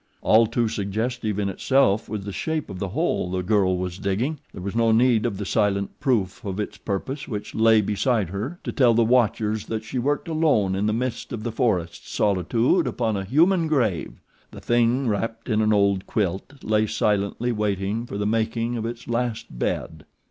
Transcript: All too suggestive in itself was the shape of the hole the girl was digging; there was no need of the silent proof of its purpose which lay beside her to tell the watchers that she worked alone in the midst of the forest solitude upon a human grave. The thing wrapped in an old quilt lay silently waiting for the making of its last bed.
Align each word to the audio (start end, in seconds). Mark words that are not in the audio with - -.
All 0.23 0.47
too 0.47 0.67
suggestive 0.67 1.37
in 1.37 1.47
itself 1.47 2.09
was 2.09 2.25
the 2.25 2.31
shape 2.31 2.71
of 2.71 2.79
the 2.79 2.87
hole 2.89 3.29
the 3.29 3.43
girl 3.43 3.77
was 3.77 3.99
digging; 3.99 4.39
there 4.51 4.63
was 4.63 4.75
no 4.75 4.91
need 4.91 5.27
of 5.27 5.37
the 5.37 5.45
silent 5.45 5.99
proof 5.99 6.43
of 6.43 6.59
its 6.59 6.75
purpose 6.79 7.27
which 7.27 7.53
lay 7.53 7.81
beside 7.81 8.29
her 8.29 8.57
to 8.63 8.71
tell 8.71 8.95
the 8.95 9.03
watchers 9.05 9.67
that 9.67 9.83
she 9.83 9.99
worked 9.99 10.27
alone 10.27 10.73
in 10.73 10.87
the 10.87 10.91
midst 10.91 11.31
of 11.31 11.43
the 11.43 11.51
forest 11.51 12.11
solitude 12.11 12.87
upon 12.87 13.15
a 13.15 13.23
human 13.25 13.67
grave. 13.67 14.13
The 14.49 14.59
thing 14.59 15.07
wrapped 15.07 15.47
in 15.49 15.61
an 15.61 15.71
old 15.71 16.07
quilt 16.07 16.63
lay 16.63 16.87
silently 16.87 17.51
waiting 17.51 18.07
for 18.07 18.17
the 18.17 18.25
making 18.25 18.77
of 18.77 18.87
its 18.87 19.07
last 19.07 19.59
bed. 19.59 20.05